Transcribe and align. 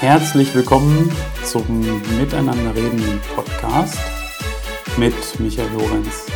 Herzlich 0.00 0.54
willkommen 0.54 1.10
zum 1.42 1.80
Miteinander 2.18 2.74
reden 2.74 3.18
Podcast 3.34 3.98
mit 4.98 5.14
Michael 5.40 5.70
Lorenz. 5.72 6.26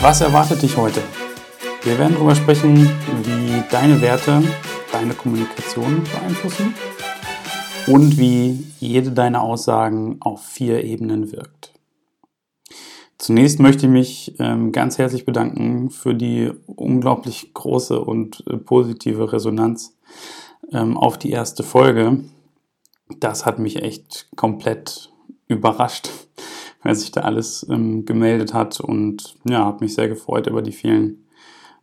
Was 0.00 0.22
erwartet 0.22 0.62
dich 0.62 0.74
heute? 0.78 1.02
Wir 1.82 1.98
werden 1.98 2.14
darüber 2.14 2.34
sprechen, 2.34 2.88
wie 3.24 3.62
deine 3.70 4.00
Werte 4.00 4.42
deine 4.90 5.12
Kommunikation 5.12 6.02
beeinflussen 6.04 6.74
und 7.88 8.16
wie 8.16 8.64
jede 8.80 9.10
deiner 9.10 9.42
Aussagen 9.42 10.16
auf 10.20 10.46
vier 10.46 10.82
Ebenen 10.82 11.30
wirkt. 11.30 11.74
Zunächst 13.18 13.60
möchte 13.60 13.84
ich 13.84 13.92
mich 13.92 14.34
ähm, 14.38 14.72
ganz 14.72 14.96
herzlich 14.96 15.26
bedanken 15.26 15.90
für 15.90 16.14
die 16.14 16.50
unglaublich 16.66 17.52
große 17.52 18.00
und 18.00 18.42
äh, 18.46 18.56
positive 18.56 19.30
Resonanz 19.30 19.94
ähm, 20.72 20.96
auf 20.96 21.18
die 21.18 21.30
erste 21.30 21.62
Folge. 21.62 22.24
Das 23.20 23.46
hat 23.46 23.58
mich 23.58 23.82
echt 23.82 24.28
komplett 24.36 25.12
überrascht, 25.46 26.10
wer 26.82 26.94
sich 26.94 27.12
da 27.12 27.22
alles 27.22 27.66
ähm, 27.70 28.04
gemeldet 28.04 28.54
hat 28.54 28.80
und 28.80 29.36
ja, 29.48 29.66
hat 29.66 29.80
mich 29.80 29.94
sehr 29.94 30.08
gefreut 30.08 30.46
über 30.46 30.62
die 30.62 30.72
vielen 30.72 31.26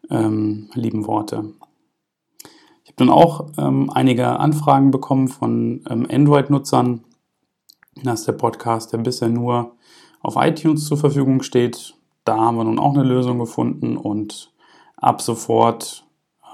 ähm, 0.10 0.70
lieben 0.74 1.08
Worte. 1.08 1.54
Ich 2.84 2.90
habe 2.90 2.98
dann 2.98 3.10
auch 3.10 3.52
ähm, 3.58 3.90
einige 3.90 4.40
Anfragen 4.40 4.92
bekommen 4.92 5.28
von 5.28 5.84
ähm, 5.90 6.08
Android-Nutzern. 6.10 7.04
Das 8.04 8.22
ist 8.22 8.28
der 8.28 8.34
Podcast, 8.34 8.94
der 8.94 8.98
bisher 8.98 9.30
nur 9.30 9.76
auf 10.22 10.36
iTunes 10.38 10.86
zur 10.86 10.98
Verfügung 10.98 11.42
steht. 11.42 11.96
Da 12.24 12.38
haben 12.38 12.58
wir 12.58 12.64
nun 12.64 12.80
auch 12.80 12.94
eine 12.94 13.04
Lösung 13.04 13.40
gefunden 13.40 13.98
und 13.98 14.52
ab 14.98 15.22
sofort 15.22 16.06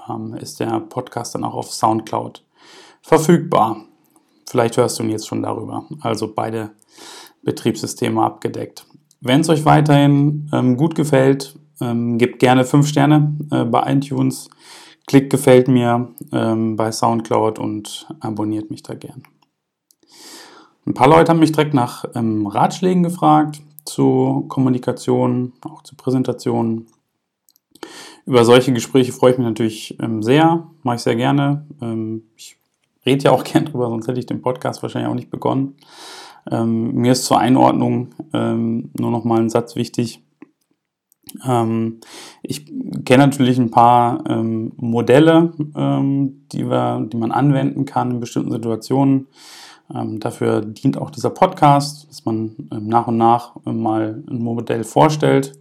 ähm, 0.08 0.34
ist 0.34 0.60
der 0.60 0.80
Podcast 0.80 1.34
dann 1.34 1.44
auch 1.44 1.54
auf 1.54 1.72
SoundCloud 1.72 2.44
verfügbar. 3.02 3.84
Vielleicht 4.48 4.76
hörst 4.76 4.98
du 4.98 5.02
ihn 5.02 5.10
jetzt 5.10 5.28
schon 5.28 5.42
darüber. 5.42 5.84
Also 6.00 6.32
beide 6.34 6.70
Betriebssysteme 7.42 8.22
abgedeckt. 8.22 8.86
Wenn 9.20 9.40
es 9.40 9.48
euch 9.48 9.64
weiterhin 9.64 10.48
ähm, 10.52 10.76
gut 10.76 10.94
gefällt, 10.94 11.58
ähm, 11.80 12.18
gebt 12.18 12.38
gerne 12.38 12.64
5 12.64 12.86
Sterne 12.86 13.36
äh, 13.50 13.64
bei 13.64 13.92
iTunes, 13.92 14.48
klickt 15.06 15.30
gefällt 15.30 15.68
mir 15.68 16.08
ähm, 16.32 16.76
bei 16.76 16.92
SoundCloud 16.92 17.58
und 17.58 18.06
abonniert 18.20 18.70
mich 18.70 18.82
da 18.82 18.94
gern. 18.94 19.22
Ein 20.86 20.94
paar 20.94 21.08
Leute 21.08 21.30
haben 21.30 21.40
mich 21.40 21.52
direkt 21.52 21.74
nach 21.74 22.04
ähm, 22.14 22.46
Ratschlägen 22.46 23.02
gefragt 23.02 23.60
zu 23.84 24.46
Kommunikation, 24.48 25.52
auch 25.62 25.82
zu 25.82 25.96
Präsentationen. 25.96 26.86
Über 28.28 28.44
solche 28.44 28.74
Gespräche 28.74 29.10
freue 29.12 29.32
ich 29.32 29.38
mich 29.38 29.46
natürlich 29.46 29.96
ähm, 30.02 30.22
sehr, 30.22 30.66
mache 30.82 30.96
ich 30.96 31.02
sehr 31.02 31.16
gerne. 31.16 31.64
Ähm, 31.80 32.24
ich 32.36 32.58
rede 33.06 33.24
ja 33.24 33.30
auch 33.30 33.42
gern 33.52 33.64
drüber, 33.64 33.88
sonst 33.88 34.06
hätte 34.06 34.20
ich 34.20 34.26
den 34.26 34.42
Podcast 34.42 34.82
wahrscheinlich 34.82 35.10
auch 35.10 35.14
nicht 35.14 35.30
begonnen. 35.30 35.76
Ähm, 36.50 36.92
mir 36.92 37.12
ist 37.12 37.24
zur 37.24 37.38
Einordnung 37.38 38.10
ähm, 38.34 38.90
nur 38.98 39.10
noch 39.10 39.24
mal 39.24 39.40
ein 39.40 39.48
Satz 39.48 39.76
wichtig. 39.76 40.22
Ähm, 41.42 42.00
ich 42.42 42.66
kenne 43.06 43.24
natürlich 43.24 43.56
ein 43.58 43.70
paar 43.70 44.22
ähm, 44.28 44.72
Modelle, 44.76 45.54
die, 45.56 46.68
wir, 46.68 47.08
die 47.10 47.16
man 47.16 47.32
anwenden 47.32 47.86
kann 47.86 48.10
in 48.10 48.20
bestimmten 48.20 48.52
Situationen. 48.52 49.28
Ähm, 49.94 50.20
dafür 50.20 50.60
dient 50.60 50.98
auch 50.98 51.10
dieser 51.10 51.30
Podcast, 51.30 52.08
dass 52.08 52.24
man 52.24 52.68
ähm, 52.72 52.86
nach 52.86 53.06
und 53.06 53.16
nach 53.16 53.56
ähm, 53.66 53.82
mal 53.82 54.22
ein 54.28 54.42
Modell 54.42 54.84
vorstellt 54.84 55.58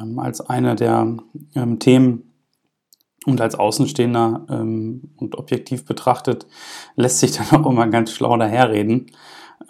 ähm, 0.00 0.18
als 0.18 0.40
eine 0.40 0.76
der 0.76 1.16
ähm, 1.54 1.78
Themen 1.78 2.32
und 3.26 3.40
als 3.40 3.56
Außenstehender 3.56 4.46
ähm, 4.48 5.10
und 5.16 5.36
objektiv 5.36 5.84
betrachtet 5.84 6.46
lässt 6.94 7.18
sich 7.18 7.32
dann 7.32 7.48
auch 7.64 7.68
immer 7.68 7.88
ganz 7.88 8.12
schlau 8.12 8.36
daherreden, 8.36 9.06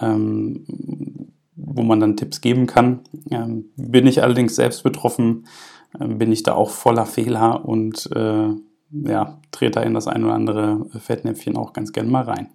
wo 0.00 1.82
man 1.82 1.98
dann 1.98 2.16
Tipps 2.16 2.40
geben 2.40 2.66
kann. 2.66 3.00
bin 3.76 4.06
ich 4.06 4.22
allerdings 4.22 4.54
selbst 4.54 4.84
betroffen, 4.84 5.46
bin 5.98 6.30
ich 6.30 6.44
da 6.44 6.54
auch 6.54 6.70
voller 6.70 7.06
Fehler 7.06 7.64
und 7.64 8.08
äh, 8.14 8.50
ja, 8.90 9.40
trete 9.50 9.80
da 9.80 9.82
in 9.82 9.94
das 9.94 10.06
ein 10.06 10.24
oder 10.24 10.34
andere 10.34 10.86
Fettnäpfchen 11.00 11.56
auch 11.56 11.72
ganz 11.72 11.92
gerne 11.92 12.10
mal 12.10 12.24
rein. 12.24 12.48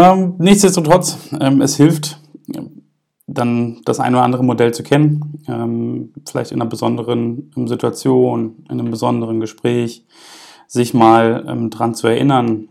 Ähm, 0.00 0.36
nichtsdestotrotz, 0.38 1.18
ähm, 1.38 1.60
es 1.60 1.76
hilft, 1.76 2.18
dann 3.26 3.82
das 3.84 4.00
ein 4.00 4.14
oder 4.14 4.24
andere 4.24 4.42
Modell 4.42 4.72
zu 4.72 4.82
kennen, 4.82 5.42
ähm, 5.46 6.14
vielleicht 6.26 6.52
in 6.52 6.60
einer 6.62 6.70
besonderen 6.70 7.52
ähm, 7.54 7.68
Situation, 7.68 8.64
in 8.70 8.80
einem 8.80 8.90
besonderen 8.90 9.40
Gespräch, 9.40 10.06
sich 10.66 10.94
mal 10.94 11.44
ähm, 11.46 11.68
dran 11.68 11.94
zu 11.94 12.06
erinnern, 12.06 12.68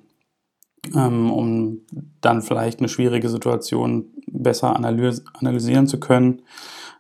ähm, 0.96 1.32
um 1.32 1.82
dann 2.20 2.42
vielleicht 2.42 2.80
eine 2.80 2.90
schwierige 2.90 3.30
Situation 3.30 4.06
besser 4.26 4.76
analys 4.76 5.24
analysieren 5.34 5.86
zu 5.86 6.00
können. 6.00 6.42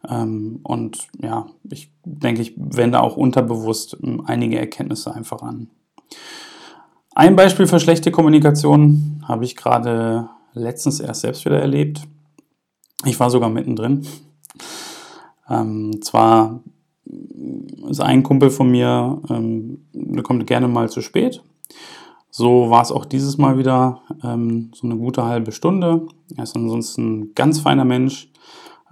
Ähm, 0.07 0.59
und 0.61 1.07
ja, 1.19 1.47
ich 1.71 1.91
denke, 2.05 2.43
ich 2.43 2.53
wende 2.55 3.01
auch 3.01 3.17
unterbewusst 3.17 3.97
ähm, 4.03 4.21
einige 4.27 4.59
Erkenntnisse 4.59 5.11
einfach 5.11 5.41
an. 5.41 5.71
Ein 7.19 7.35
Beispiel 7.35 7.67
für 7.67 7.81
schlechte 7.81 8.11
Kommunikation 8.11 9.21
habe 9.27 9.43
ich 9.43 9.57
gerade 9.57 10.29
letztens 10.53 11.01
erst 11.01 11.19
selbst 11.19 11.43
wieder 11.43 11.59
erlebt. 11.59 12.07
Ich 13.03 13.19
war 13.19 13.29
sogar 13.29 13.49
mittendrin. 13.49 14.07
Ähm, 15.49 16.01
zwar 16.01 16.61
ist 17.89 17.99
ein 17.99 18.23
Kumpel 18.23 18.49
von 18.49 18.71
mir, 18.71 19.21
ähm, 19.29 19.81
der 19.91 20.23
kommt 20.23 20.47
gerne 20.47 20.69
mal 20.69 20.89
zu 20.89 21.01
spät. 21.01 21.43
So 22.31 22.69
war 22.69 22.83
es 22.83 22.91
auch 22.93 23.03
dieses 23.03 23.37
Mal 23.37 23.57
wieder 23.57 23.99
ähm, 24.23 24.71
so 24.73 24.87
eine 24.87 24.95
gute 24.95 25.25
halbe 25.25 25.51
Stunde. 25.51 26.07
Er 26.37 26.43
ist 26.43 26.55
ansonsten 26.55 27.19
ein 27.19 27.31
ganz 27.35 27.59
feiner 27.59 27.83
Mensch. 27.83 28.31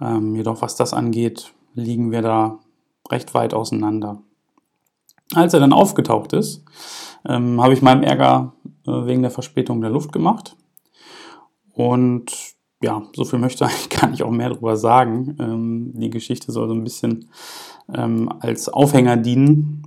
Ähm, 0.02 0.36
jedoch 0.36 0.60
was 0.60 0.76
das 0.76 0.92
angeht, 0.92 1.54
liegen 1.72 2.10
wir 2.10 2.20
da 2.20 2.58
recht 3.10 3.32
weit 3.32 3.54
auseinander. 3.54 4.20
Als 5.34 5.54
er 5.54 5.60
dann 5.60 5.72
aufgetaucht 5.72 6.32
ist, 6.32 6.64
ähm, 7.26 7.60
habe 7.60 7.74
ich 7.74 7.82
meinem 7.82 8.02
Ärger 8.02 8.54
äh, 8.86 8.90
wegen 9.06 9.22
der 9.22 9.30
Verspätung 9.30 9.80
der 9.80 9.90
Luft 9.90 10.12
gemacht. 10.12 10.56
Und 11.74 12.32
ja, 12.82 13.02
so 13.14 13.24
viel 13.24 13.38
möchte 13.38 13.66
ich 13.80 13.88
gar 13.88 14.08
nicht 14.08 14.22
auch 14.22 14.30
mehr 14.30 14.50
darüber 14.50 14.76
sagen. 14.76 15.36
Ähm, 15.40 15.92
die 15.94 16.10
Geschichte 16.10 16.52
soll 16.52 16.68
so 16.68 16.74
ein 16.74 16.84
bisschen 16.84 17.30
ähm, 17.94 18.30
als 18.40 18.68
Aufhänger 18.68 19.16
dienen, 19.16 19.82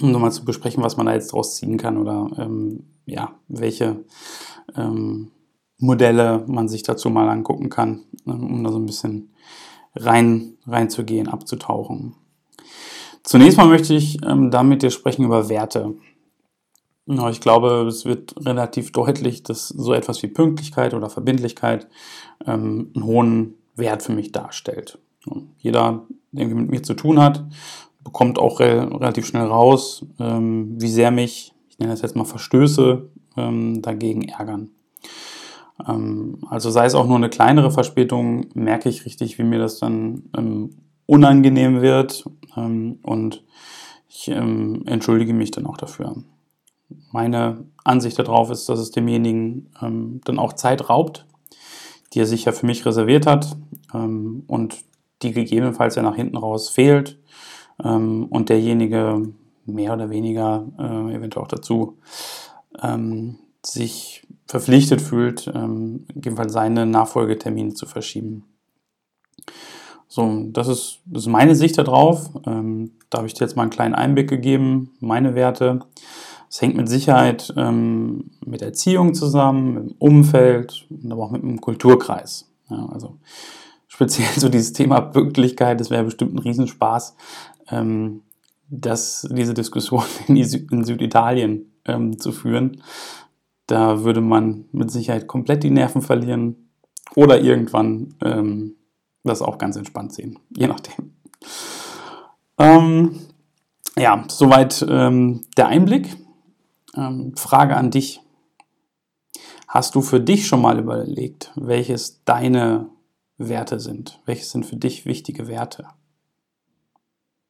um 0.00 0.12
nochmal 0.12 0.32
zu 0.32 0.44
besprechen, 0.44 0.82
was 0.82 0.96
man 0.96 1.06
da 1.06 1.14
jetzt 1.14 1.32
draus 1.32 1.56
ziehen 1.56 1.76
kann 1.76 1.96
oder 1.96 2.28
ähm, 2.38 2.84
ja, 3.06 3.34
welche 3.48 4.04
ähm, 4.76 5.30
Modelle 5.78 6.44
man 6.46 6.68
sich 6.68 6.82
dazu 6.82 7.10
mal 7.10 7.28
angucken 7.28 7.70
kann, 7.70 8.04
ähm, 8.26 8.54
um 8.54 8.64
da 8.64 8.70
so 8.70 8.78
ein 8.78 8.86
bisschen 8.86 9.34
rein 9.94 10.58
reinzugehen, 10.66 11.28
abzutauchen. 11.28 12.14
Zunächst 13.22 13.58
mal 13.58 13.66
möchte 13.66 13.94
ich 13.94 14.18
ähm, 14.24 14.50
damit 14.50 14.82
dir 14.82 14.90
sprechen 14.90 15.24
über 15.24 15.48
Werte. 15.48 15.94
Ich 17.30 17.40
glaube, 17.40 17.86
es 17.88 18.04
wird 18.04 18.34
relativ 18.46 18.92
deutlich, 18.92 19.42
dass 19.42 19.68
so 19.68 19.92
etwas 19.92 20.22
wie 20.22 20.28
Pünktlichkeit 20.28 20.94
oder 20.94 21.10
Verbindlichkeit 21.10 21.88
ähm, 22.46 22.92
einen 22.94 23.04
hohen 23.04 23.54
Wert 23.74 24.02
für 24.02 24.12
mich 24.12 24.30
darstellt. 24.30 24.98
Jeder, 25.58 26.06
der 26.32 26.46
mit 26.46 26.70
mir 26.70 26.82
zu 26.82 26.94
tun 26.94 27.20
hat, 27.20 27.44
bekommt 28.02 28.38
auch 28.38 28.60
re 28.60 28.88
relativ 28.92 29.26
schnell 29.26 29.46
raus, 29.46 30.06
ähm, 30.18 30.80
wie 30.80 30.88
sehr 30.88 31.10
mich, 31.10 31.52
ich 31.68 31.78
nenne 31.78 31.92
das 31.92 32.02
jetzt 32.02 32.16
mal 32.16 32.24
Verstöße, 32.24 33.10
ähm, 33.36 33.82
dagegen 33.82 34.22
ärgern. 34.28 34.70
Ähm, 35.86 36.38
also 36.48 36.70
sei 36.70 36.86
es 36.86 36.94
auch 36.94 37.06
nur 37.06 37.16
eine 37.16 37.30
kleinere 37.30 37.70
Verspätung, 37.70 38.46
merke 38.54 38.88
ich 38.88 39.04
richtig, 39.04 39.38
wie 39.38 39.44
mir 39.44 39.58
das 39.58 39.78
dann 39.78 40.24
ähm, 40.36 40.70
unangenehm 41.10 41.82
wird 41.82 42.24
ähm, 42.56 42.98
und 43.02 43.44
ich 44.08 44.28
entschuldige 44.28 45.32
mich 45.32 45.50
dann 45.50 45.66
auch 45.66 45.76
dafür 45.76 46.16
meine 47.12 47.64
Ansicht 47.84 48.18
darauf 48.18 48.50
ist, 48.50 48.68
dass 48.68 48.78
es 48.78 48.90
demjenigen 48.90 49.70
ähm, 49.82 50.20
dann 50.24 50.38
auch 50.38 50.52
Zeit 50.52 50.88
raubt, 50.88 51.26
die 52.12 52.20
er 52.20 52.26
sich 52.26 52.44
ja 52.44 52.52
für 52.52 52.66
mich 52.66 52.84
reserviert 52.86 53.26
hat 53.26 53.56
ähm, 53.94 54.44
und 54.46 54.78
die 55.22 55.32
gegebenenfalls 55.32 55.96
ja 55.96 56.02
nach 56.02 56.16
hinten 56.16 56.36
raus 56.36 56.68
fehlt 56.68 57.18
ähm, 57.82 58.26
und 58.26 58.48
derjenige 58.48 59.22
mehr 59.66 59.92
oder 59.92 60.10
weniger 60.10 60.66
äh, 60.78 61.14
eventuell 61.14 61.44
auch 61.44 61.48
dazu 61.48 61.98
ähm, 62.82 63.38
sich 63.64 64.26
verpflichtet 64.46 65.00
fühlt, 65.00 65.50
ähm, 65.54 66.06
gegebenenfalls 66.08 66.52
seine 66.52 66.86
Nachfolgetermine 66.86 67.74
zu 67.74 67.86
verschieben. 67.86 68.44
So, 70.12 70.48
das 70.48 70.66
ist, 70.66 70.98
das 71.06 71.22
ist 71.22 71.28
meine 71.28 71.54
Sicht 71.54 71.78
darauf. 71.78 72.30
Ähm, 72.44 72.90
da 73.10 73.18
habe 73.18 73.28
ich 73.28 73.34
dir 73.34 73.44
jetzt 73.44 73.54
mal 73.54 73.62
einen 73.62 73.70
kleinen 73.70 73.94
Einblick 73.94 74.28
gegeben, 74.28 74.90
meine 74.98 75.36
Werte. 75.36 75.78
Es 76.48 76.60
hängt 76.60 76.76
mit 76.76 76.88
Sicherheit 76.88 77.54
ähm, 77.56 78.32
mit 78.44 78.60
Erziehung 78.60 79.14
zusammen, 79.14 79.74
mit 79.74 79.82
dem 79.84 79.94
Umfeld 80.00 80.84
und 80.90 81.12
aber 81.12 81.22
auch 81.22 81.30
mit 81.30 81.42
dem 81.42 81.60
Kulturkreis. 81.60 82.50
Ja, 82.68 82.88
also 82.92 83.18
speziell 83.86 84.26
so 84.36 84.48
dieses 84.48 84.72
Thema 84.72 85.00
Pünktlichkeit, 85.00 85.78
das 85.78 85.90
wäre 85.90 86.02
bestimmt 86.02 86.34
ein 86.34 86.40
Riesenspaß, 86.40 87.14
ähm, 87.70 88.22
das, 88.68 89.28
diese 89.30 89.54
Diskussion 89.54 90.02
in, 90.26 90.42
Süd 90.44 90.72
in 90.72 90.82
Süditalien 90.82 91.70
ähm, 91.84 92.18
zu 92.18 92.32
führen. 92.32 92.82
Da 93.68 94.02
würde 94.02 94.20
man 94.20 94.64
mit 94.72 94.90
Sicherheit 94.90 95.28
komplett 95.28 95.62
die 95.62 95.70
Nerven 95.70 96.02
verlieren 96.02 96.68
oder 97.14 97.40
irgendwann 97.40 98.14
ähm, 98.24 98.74
das 99.24 99.42
auch 99.42 99.58
ganz 99.58 99.76
entspannt 99.76 100.12
sehen, 100.12 100.38
je 100.56 100.66
nachdem. 100.66 101.14
Ähm, 102.58 103.20
ja, 103.96 104.24
soweit 104.28 104.84
ähm, 104.88 105.46
der 105.56 105.68
Einblick. 105.68 106.16
Ähm, 106.94 107.36
Frage 107.36 107.76
an 107.76 107.90
dich. 107.90 108.20
Hast 109.68 109.94
du 109.94 110.02
für 110.02 110.20
dich 110.20 110.46
schon 110.46 110.62
mal 110.62 110.78
überlegt, 110.78 111.52
welches 111.54 112.24
deine 112.24 112.90
Werte 113.38 113.78
sind? 113.78 114.20
Welche 114.26 114.44
sind 114.44 114.66
für 114.66 114.76
dich 114.76 115.06
wichtige 115.06 115.46
Werte? 115.46 115.86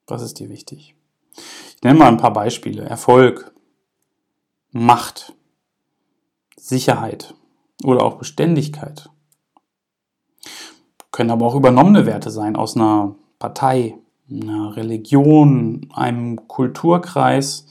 Was 0.06 0.22
ist 0.22 0.38
dir 0.38 0.50
wichtig? 0.50 0.94
Ich 1.76 1.82
nenne 1.82 1.98
mal 1.98 2.08
ein 2.08 2.18
paar 2.18 2.32
Beispiele. 2.32 2.82
Erfolg, 2.82 3.54
Macht, 4.70 5.34
Sicherheit 6.56 7.34
oder 7.82 8.02
auch 8.02 8.18
Beständigkeit. 8.18 9.08
Können 11.12 11.30
aber 11.30 11.46
auch 11.46 11.54
übernommene 11.54 12.06
Werte 12.06 12.30
sein 12.30 12.56
aus 12.56 12.76
einer 12.76 13.14
Partei, 13.38 13.96
einer 14.30 14.76
Religion, 14.76 15.88
einem 15.92 16.46
Kulturkreis 16.46 17.66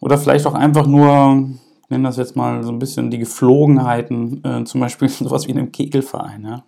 oder 0.00 0.18
vielleicht 0.18 0.46
auch 0.46 0.54
einfach 0.54 0.86
nur, 0.86 1.48
ich 1.82 1.90
nenne 1.90 2.04
das 2.04 2.16
jetzt 2.16 2.36
mal 2.36 2.62
so 2.62 2.70
ein 2.70 2.78
bisschen 2.78 3.10
die 3.10 3.18
Geflogenheiten, 3.18 4.44
äh, 4.44 4.64
zum 4.64 4.80
Beispiel 4.80 5.08
sowas 5.08 5.46
wie 5.46 5.52
in 5.52 5.58
einem 5.58 5.72
Kegelverein. 5.72 6.44
Ja? 6.44 6.64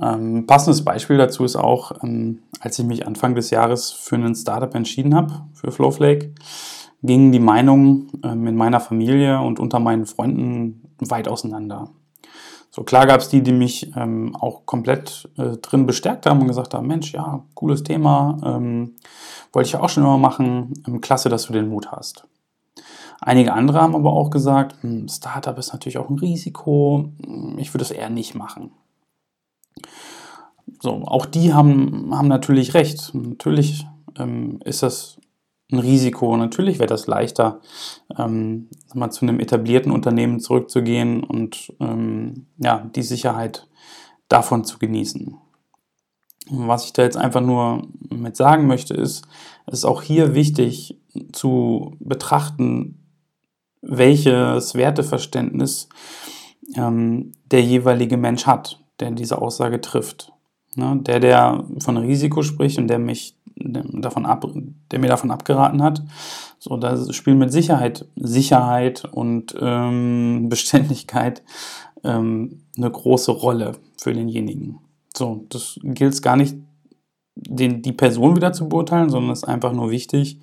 Ähm, 0.00 0.46
passendes 0.46 0.84
Beispiel 0.84 1.16
dazu 1.16 1.44
ist 1.44 1.56
auch, 1.56 2.02
ähm, 2.02 2.40
als 2.60 2.78
ich 2.78 2.84
mich 2.84 3.06
Anfang 3.06 3.34
des 3.34 3.50
Jahres 3.50 3.92
für 3.92 4.16
einen 4.16 4.34
Startup 4.34 4.74
entschieden 4.74 5.14
habe, 5.14 5.46
für 5.54 5.72
Flowflake, 5.72 6.34
gingen 7.02 7.32
die 7.32 7.38
Meinungen 7.38 8.10
ähm, 8.22 8.46
in 8.46 8.56
meiner 8.56 8.80
Familie 8.80 9.40
und 9.40 9.58
unter 9.58 9.78
meinen 9.78 10.06
Freunden 10.06 10.82
weit 10.98 11.28
auseinander. 11.28 11.90
So 12.76 12.84
klar 12.84 13.06
gab 13.06 13.22
es 13.22 13.30
die, 13.30 13.42
die 13.42 13.54
mich 13.54 13.96
ähm, 13.96 14.36
auch 14.36 14.66
komplett 14.66 15.30
äh, 15.38 15.56
drin 15.56 15.86
bestärkt 15.86 16.26
haben 16.26 16.42
und 16.42 16.48
gesagt 16.48 16.74
haben, 16.74 16.86
Mensch, 16.86 17.14
ja, 17.14 17.42
cooles 17.54 17.82
Thema, 17.82 18.36
ähm, 18.44 18.96
wollte 19.50 19.68
ich 19.68 19.76
auch 19.76 19.88
schon 19.88 20.02
immer 20.02 20.18
machen, 20.18 20.74
ähm, 20.86 21.00
klasse, 21.00 21.30
dass 21.30 21.46
du 21.46 21.54
den 21.54 21.70
Mut 21.70 21.90
hast. 21.90 22.28
Einige 23.18 23.54
andere 23.54 23.80
haben 23.80 23.94
aber 23.94 24.12
auch 24.12 24.28
gesagt, 24.28 24.76
hm, 24.82 25.08
Startup 25.08 25.56
ist 25.56 25.72
natürlich 25.72 25.96
auch 25.96 26.10
ein 26.10 26.18
Risiko, 26.18 27.08
hm, 27.24 27.56
ich 27.56 27.72
würde 27.72 27.84
es 27.84 27.90
eher 27.90 28.10
nicht 28.10 28.34
machen. 28.34 28.72
So, 30.82 31.02
auch 31.06 31.24
die 31.24 31.54
haben, 31.54 32.14
haben 32.14 32.28
natürlich 32.28 32.74
recht. 32.74 33.14
Natürlich 33.14 33.86
ähm, 34.18 34.60
ist 34.66 34.82
das 34.82 35.16
ein 35.72 35.78
Risiko. 35.78 36.36
Natürlich 36.36 36.78
wäre 36.78 36.86
das 36.86 37.06
leichter, 37.06 37.60
ähm, 38.16 38.68
mal 38.94 39.10
zu 39.10 39.24
einem 39.24 39.40
etablierten 39.40 39.92
Unternehmen 39.92 40.40
zurückzugehen 40.40 41.24
und 41.24 41.72
ähm, 41.80 42.46
ja, 42.58 42.88
die 42.94 43.02
Sicherheit 43.02 43.68
davon 44.28 44.64
zu 44.64 44.78
genießen. 44.78 45.36
Was 46.48 46.84
ich 46.84 46.92
da 46.92 47.02
jetzt 47.02 47.16
einfach 47.16 47.40
nur 47.40 47.88
mit 48.08 48.36
sagen 48.36 48.68
möchte, 48.68 48.94
ist, 48.94 49.26
es 49.66 49.80
ist 49.80 49.84
auch 49.84 50.02
hier 50.02 50.34
wichtig 50.34 51.00
zu 51.32 51.96
betrachten, 51.98 53.02
welches 53.82 54.74
Werteverständnis 54.74 55.88
ähm, 56.76 57.32
der 57.50 57.62
jeweilige 57.62 58.16
Mensch 58.16 58.46
hat, 58.46 58.80
der 59.00 59.10
diese 59.10 59.40
Aussage 59.42 59.80
trifft. 59.80 60.32
Ne? 60.76 61.00
Der, 61.02 61.20
der 61.20 61.64
von 61.78 61.96
Risiko 61.96 62.42
spricht 62.42 62.78
und 62.78 62.88
der 62.88 62.98
mich 62.98 63.35
davon 63.56 64.26
ab, 64.26 64.46
der 64.90 64.98
mir 64.98 65.08
davon 65.08 65.30
abgeraten 65.30 65.82
hat. 65.82 66.02
So, 66.58 66.76
da 66.76 67.12
spielen 67.12 67.38
mit 67.38 67.52
Sicherheit 67.52 68.06
Sicherheit 68.16 69.04
und 69.04 69.54
ähm, 69.60 70.46
Beständigkeit 70.48 71.42
ähm, 72.04 72.62
eine 72.76 72.90
große 72.90 73.32
Rolle 73.32 73.72
für 73.96 74.12
denjenigen. 74.12 74.78
So, 75.16 75.46
das 75.48 75.78
gilt 75.82 76.12
es 76.12 76.22
gar 76.22 76.36
nicht, 76.36 76.56
den, 77.34 77.82
die 77.82 77.92
Person 77.92 78.36
wieder 78.36 78.52
zu 78.52 78.68
beurteilen, 78.68 79.10
sondern 79.10 79.32
es 79.32 79.40
ist 79.40 79.48
einfach 79.48 79.72
nur 79.72 79.90
wichtig 79.90 80.40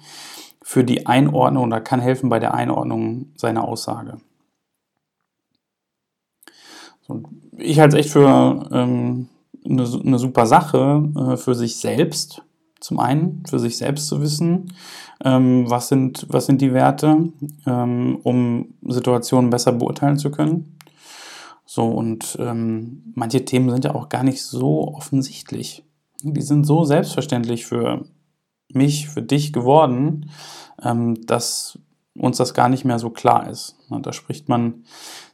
für 0.62 0.84
die 0.84 1.06
Einordnung 1.06 1.66
oder 1.66 1.82
kann 1.82 2.00
helfen 2.00 2.30
bei 2.30 2.40
der 2.40 2.54
Einordnung 2.54 3.32
seiner 3.36 3.68
Aussage. 3.68 4.18
So, 7.02 7.22
ich 7.58 7.80
halte 7.80 7.98
es 7.98 8.06
echt 8.06 8.14
für 8.14 8.70
ähm, 8.72 9.28
eine, 9.66 9.84
eine 9.84 10.20
super 10.20 10.46
Sache 10.46 11.10
äh, 11.16 11.38
für 11.38 11.56
sich 11.56 11.76
selbst, 11.76 12.44
zum 12.84 13.00
einen 13.00 13.44
für 13.48 13.60
sich 13.60 13.78
selbst 13.78 14.08
zu 14.08 14.22
wissen, 14.22 14.74
ähm, 15.24 15.70
was, 15.70 15.88
sind, 15.88 16.26
was 16.30 16.46
sind 16.46 16.62
die 16.62 16.74
Werte, 16.74 17.32
ähm, 17.66 18.20
um 18.24 18.74
Situationen 18.86 19.50
besser 19.50 19.72
beurteilen 19.72 20.18
zu 20.18 20.32
können. 20.32 20.78
So, 21.66 21.86
und 21.86 22.38
ähm, 22.40 23.14
manche 23.16 23.46
Themen 23.46 23.70
sind 23.70 23.86
ja 23.86 23.96
auch 23.96 24.10
gar 24.10 24.24
nicht 24.24 24.44
so 24.44 24.88
offensichtlich. 24.94 25.86
Die 26.22 26.42
sind 26.42 26.66
so 26.66 26.84
selbstverständlich 26.84 27.66
für 27.66 28.06
mich, 28.68 29.08
für 29.08 29.22
dich 29.22 29.54
geworden, 29.54 30.30
ähm, 30.84 31.26
dass 31.26 31.80
uns 32.18 32.38
das 32.38 32.54
gar 32.54 32.68
nicht 32.68 32.84
mehr 32.84 33.00
so 33.00 33.10
klar 33.10 33.50
ist. 33.50 33.78
Da 33.90 34.12
spricht 34.12 34.50
man 34.50 34.84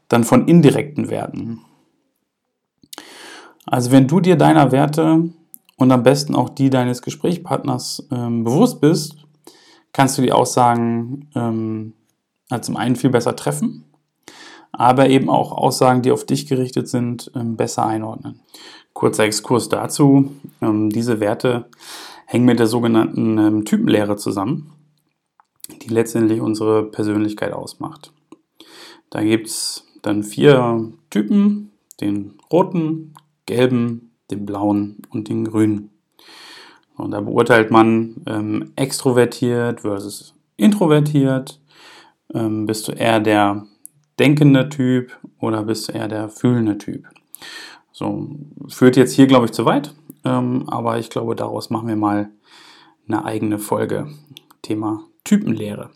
dann 0.07 0.23
von 0.23 0.47
indirekten 0.47 1.09
Werten. 1.09 1.61
Also 3.65 3.91
wenn 3.91 4.07
du 4.07 4.19
dir 4.19 4.35
deiner 4.35 4.71
Werte 4.71 5.29
und 5.79 5.91
am 5.91 6.03
besten 6.03 6.35
auch 6.35 6.49
die 6.49 6.69
deines 6.69 7.01
Gesprächspartners 7.01 8.07
ähm, 8.11 8.43
bewusst 8.43 8.81
bist, 8.81 9.15
kannst 9.93 10.17
du 10.17 10.21
die 10.21 10.33
Aussagen 10.33 11.29
ähm, 11.33 11.93
zum 12.61 12.75
einen 12.75 12.97
viel 12.97 13.09
besser 13.09 13.35
treffen, 13.35 13.85
aber 14.73 15.09
eben 15.09 15.29
auch 15.29 15.53
Aussagen, 15.53 16.01
die 16.01 16.11
auf 16.11 16.25
dich 16.25 16.47
gerichtet 16.47 16.89
sind, 16.89 17.31
ähm, 17.33 17.55
besser 17.55 17.85
einordnen. 17.85 18.41
Kurzer 18.93 19.23
Exkurs 19.23 19.69
dazu. 19.69 20.31
Ähm, 20.61 20.89
diese 20.89 21.21
Werte 21.21 21.69
hängen 22.25 22.45
mit 22.45 22.59
der 22.59 22.67
sogenannten 22.67 23.37
ähm, 23.37 23.65
Typenlehre 23.65 24.17
zusammen, 24.17 24.73
die 25.81 25.89
letztendlich 25.89 26.41
unsere 26.41 26.83
Persönlichkeit 26.83 27.53
ausmacht. 27.53 28.11
Da 29.09 29.23
gibt 29.23 29.47
es 29.47 29.85
dann 30.01 30.23
vier 30.23 30.91
Typen, 31.09 31.71
den 32.01 32.33
roten, 32.51 33.13
gelben, 33.45 34.08
den 34.31 34.45
blauen 34.45 34.97
und 35.09 35.29
den 35.29 35.45
grünen. 35.45 35.89
Und 36.97 37.11
da 37.11 37.21
beurteilt 37.21 37.71
man 37.71 38.15
ähm, 38.25 38.73
extrovertiert 38.75 39.81
versus 39.81 40.35
introvertiert. 40.57 41.61
Ähm, 42.33 42.65
bist 42.65 42.87
du 42.87 42.91
eher 42.91 43.19
der 43.19 43.65
denkende 44.19 44.69
Typ 44.69 45.17
oder 45.39 45.63
bist 45.63 45.87
du 45.87 45.93
eher 45.93 46.07
der 46.07 46.29
fühlende 46.29 46.77
Typ? 46.77 47.07
So, 47.91 48.29
führt 48.67 48.97
jetzt 48.97 49.13
hier, 49.13 49.27
glaube 49.27 49.45
ich, 49.45 49.51
zu 49.51 49.65
weit, 49.65 49.93
ähm, 50.25 50.65
aber 50.67 50.99
ich 50.99 51.09
glaube, 51.09 51.35
daraus 51.35 51.69
machen 51.69 51.87
wir 51.87 51.95
mal 51.95 52.29
eine 53.07 53.25
eigene 53.25 53.59
Folge. 53.59 54.07
Thema 54.61 55.03
Typenlehre. 55.23 55.89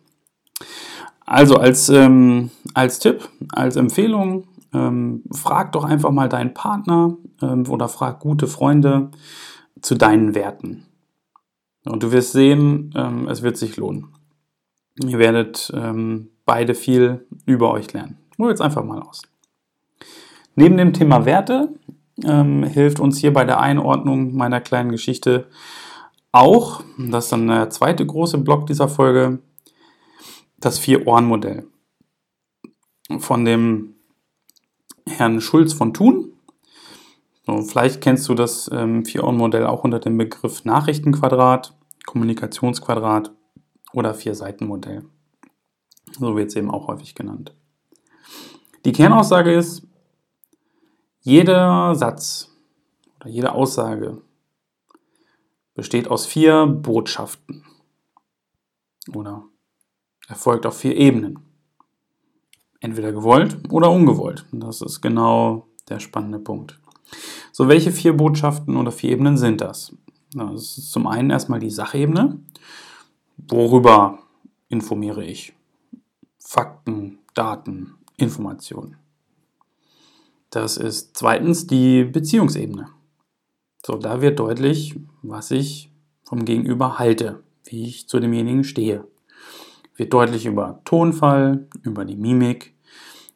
Also 1.26 1.56
als, 1.56 1.90
ähm, 1.90 2.50
als 2.74 3.00
Tipp, 3.00 3.30
als 3.52 3.76
Empfehlung, 3.76 4.48
ähm, 4.74 5.24
frag 5.32 5.72
doch 5.72 5.84
einfach 5.84 6.12
mal 6.12 6.30
deinen 6.30 6.54
Partner 6.54 7.18
ähm, 7.42 7.70
oder 7.70 7.88
frag 7.90 8.20
gute 8.20 8.48
Freunde 8.48 9.12
zu 9.82 9.96
deinen 9.96 10.36
Werten. 10.36 10.86
Und 11.86 12.04
du 12.04 12.12
wirst 12.12 12.32
sehen, 12.32 12.94
ähm, 12.96 13.28
es 13.28 13.42
wird 13.42 13.58
sich 13.58 13.78
lohnen. 13.78 14.16
Ihr 15.04 15.20
werdet 15.20 15.72
ähm, 15.76 16.30
beide 16.46 16.76
viel 16.76 17.26
über 17.46 17.72
euch 17.72 17.92
lernen. 17.94 18.18
Probiert 18.36 18.56
es 18.56 18.62
einfach 18.62 18.84
mal 18.84 19.02
aus. 19.02 19.24
Neben 20.56 20.78
dem 20.78 20.94
Thema 20.94 21.26
Werte 21.26 21.74
ähm, 22.24 22.64
hilft 22.64 23.00
uns 23.00 23.18
hier 23.18 23.34
bei 23.34 23.44
der 23.44 23.60
Einordnung 23.60 24.36
meiner 24.36 24.62
kleinen 24.62 24.92
Geschichte 24.92 25.48
auch, 26.32 26.84
das 26.98 27.26
ist 27.26 27.32
dann 27.32 27.48
der 27.48 27.70
zweite 27.70 28.06
große 28.06 28.40
Block 28.40 28.66
dieser 28.66 28.90
Folge, 28.90 29.40
das 30.58 30.80
Vier-Ohren-Modell. 30.80 31.68
Von 33.20 33.46
dem 33.46 33.93
Herrn 35.08 35.42
Schulz 35.42 35.74
von 35.74 35.94
Thun. 35.94 36.34
So, 37.46 37.62
vielleicht 37.62 38.02
kennst 38.02 38.30
du 38.30 38.34
das 38.34 38.70
ähm, 38.74 39.04
Vier-Ohren-Modell 39.06 39.66
auch 39.66 39.84
unter 39.84 40.00
dem 40.00 40.18
Begriff 40.18 40.64
Nachrichtenquadrat, 40.64 41.76
Kommunikationsquadrat 42.06 43.32
oder 43.92 44.14
Vier-Seiten-Modell. 44.14 45.06
So 46.18 46.36
wird 46.36 46.50
es 46.50 46.56
eben 46.56 46.72
auch 46.72 46.88
häufig 46.88 47.16
genannt. 47.16 47.54
Die 48.86 48.92
Kernaussage 48.92 49.54
ist, 49.54 49.84
jeder 51.22 51.96
Satz 51.96 52.50
oder 53.20 53.30
jede 53.30 53.54
Aussage 53.54 54.22
besteht 55.74 56.08
aus 56.10 56.26
vier 56.26 56.68
Botschaften 56.68 57.66
oder 59.14 59.46
erfolgt 60.28 60.66
auf 60.66 60.78
vier 60.78 60.96
Ebenen. 60.96 61.40
Entweder 62.84 63.14
gewollt 63.14 63.58
oder 63.70 63.90
ungewollt. 63.90 64.46
Das 64.52 64.82
ist 64.82 65.00
genau 65.00 65.68
der 65.88 66.02
spannende 66.02 66.38
Punkt. 66.38 66.82
So, 67.54 67.70
welche 67.70 67.94
vier 67.94 68.12
Botschaften 68.12 68.76
oder 68.76 68.92
vier 68.92 69.12
Ebenen 69.12 69.38
sind 69.38 69.62
das? 69.62 69.96
Das 70.34 70.78
ist 70.78 70.92
zum 70.92 71.08
einen 71.08 71.30
erstmal 71.30 71.62
die 71.62 71.70
Sachebene. 71.70 72.40
Worüber 73.38 74.20
informiere 74.68 75.24
ich? 75.24 75.54
Fakten, 76.40 77.20
Daten, 77.34 77.94
Informationen. 78.18 78.98
Das 80.50 80.76
ist 80.76 81.16
zweitens 81.16 81.68
die 81.68 82.04
Beziehungsebene. 82.04 82.90
So, 83.86 83.96
da 83.96 84.20
wird 84.20 84.40
deutlich, 84.40 85.00
was 85.22 85.52
ich 85.52 85.90
vom 86.26 86.44
Gegenüber 86.44 87.00
halte, 87.00 87.44
wie 87.64 87.86
ich 87.86 88.10
zu 88.10 88.20
demjenigen 88.20 88.66
stehe. 88.66 89.08
Wird 89.96 90.14
deutlich 90.14 90.46
über 90.46 90.82
Tonfall, 90.86 91.68
über 91.84 92.06
die 92.06 92.16
Mimik, 92.16 92.76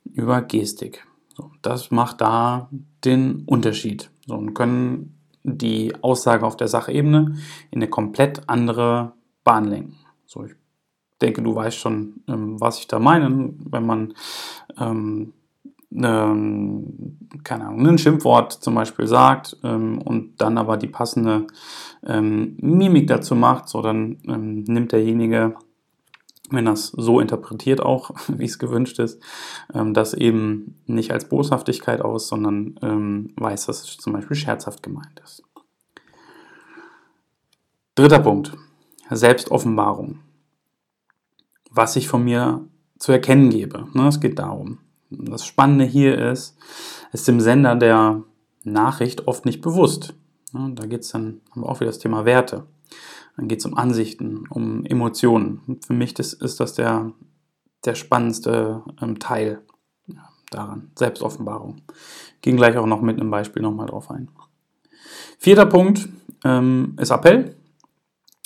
über 0.03 0.41
Gestik. 0.41 1.05
So, 1.35 1.51
das 1.61 1.91
macht 1.91 2.21
da 2.21 2.69
den 3.05 3.43
Unterschied. 3.45 4.09
So, 4.25 4.35
und 4.35 4.53
können 4.53 5.17
die 5.43 5.93
Aussage 6.01 6.45
auf 6.45 6.57
der 6.57 6.67
Sachebene 6.67 7.35
in 7.71 7.79
eine 7.79 7.89
komplett 7.89 8.41
andere 8.47 9.13
Bahn 9.43 9.65
lenken. 9.65 9.97
So, 10.25 10.43
ich 10.43 10.55
denke, 11.21 11.41
du 11.41 11.55
weißt 11.55 11.77
schon, 11.77 12.23
ähm, 12.27 12.59
was 12.59 12.79
ich 12.79 12.87
da 12.87 12.99
meine, 12.99 13.53
wenn 13.69 13.85
man 13.85 14.13
ähm, 14.77 15.33
eine, 15.95 16.83
keine 17.43 17.67
Ahnung, 17.67 17.87
ein 17.87 17.97
Schimpfwort 17.97 18.51
zum 18.51 18.75
Beispiel 18.75 19.07
sagt 19.07 19.57
ähm, 19.63 20.01
und 20.01 20.41
dann 20.41 20.57
aber 20.57 20.77
die 20.77 20.87
passende 20.87 21.47
ähm, 22.05 22.57
Mimik 22.59 23.07
dazu 23.07 23.35
macht, 23.35 23.69
so 23.69 23.81
dann 23.81 24.17
ähm, 24.27 24.63
nimmt 24.63 24.91
derjenige, 24.91 25.55
wenn 26.49 26.65
das 26.65 26.87
so 26.87 27.19
interpretiert 27.19 27.81
auch, 27.81 28.11
wie 28.27 28.45
es 28.45 28.59
gewünscht 28.59 28.99
ist, 28.99 29.21
ähm, 29.73 29.93
das 29.93 30.13
eben 30.13 30.81
nicht 30.85 31.11
als 31.11 31.29
Boshaftigkeit 31.29 32.01
aus, 32.01 32.27
sondern 32.27 32.79
ähm, 32.81 33.33
weiß, 33.37 33.65
dass 33.67 33.83
es 33.83 33.97
zum 33.97 34.13
Beispiel 34.13 34.35
scherzhaft 34.35 34.83
gemeint 34.83 35.21
ist. 35.23 35.43
Dritter 37.95 38.19
Punkt, 38.19 38.55
Selbstoffenbarung. 39.09 40.19
Was 41.71 41.95
ich 41.95 42.07
von 42.07 42.23
mir 42.23 42.67
zu 42.99 43.11
erkennen 43.11 43.49
gebe. 43.49 43.87
Ne, 43.93 44.07
es 44.07 44.19
geht 44.19 44.39
darum, 44.39 44.79
das 45.09 45.45
Spannende 45.45 45.85
hier 45.85 46.17
ist, 46.31 46.57
ist 47.13 47.27
dem 47.27 47.39
Sender 47.39 47.75
der 47.75 48.23
Nachricht 48.63 49.27
oft 49.27 49.45
nicht 49.45 49.61
bewusst. 49.61 50.13
Ja, 50.53 50.69
da 50.69 50.85
geht 50.85 51.01
es 51.01 51.09
dann, 51.09 51.41
auch 51.55 51.79
wieder 51.79 51.89
das 51.89 51.99
Thema 51.99 52.25
Werte. 52.25 52.65
Dann 53.37 53.47
geht 53.47 53.59
es 53.59 53.65
um 53.65 53.77
Ansichten, 53.77 54.45
um 54.49 54.83
Emotionen. 54.85 55.79
Für 55.85 55.93
mich 55.93 56.13
das, 56.13 56.33
ist 56.33 56.59
das 56.59 56.73
der, 56.73 57.13
der 57.85 57.95
spannendste 57.95 58.83
ähm, 59.01 59.19
Teil 59.19 59.61
daran, 60.49 60.91
Selbstoffenbarung. 60.95 61.81
Gehen 62.41 62.57
gleich 62.57 62.77
auch 62.77 62.87
noch 62.87 63.01
mit 63.01 63.19
einem 63.19 63.29
Beispiel 63.29 63.61
nochmal 63.61 63.87
drauf 63.87 64.09
ein. 64.09 64.29
Vierter 65.37 65.65
Punkt 65.65 66.09
ähm, 66.43 66.95
ist 66.99 67.11
Appell, 67.11 67.55